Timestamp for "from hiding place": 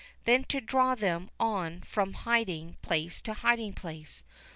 1.81-3.21